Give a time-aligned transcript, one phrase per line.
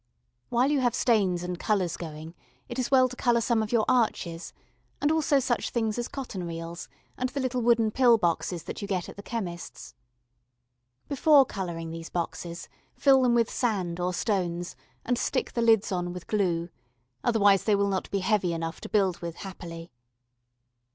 [0.49, 2.33] While you have stains and colours going
[2.67, 4.51] it is well to colour some of your arches,
[4.99, 6.89] and also such things as cotton reels,
[7.19, 9.93] and the little wooden pill boxes that you get at the chemist's.
[11.07, 14.75] Before colouring these boxes fill them with sand or stones
[15.05, 16.69] and stick the lids on with glue.
[17.23, 19.91] Otherwise they will not be heavy enough to build with happily.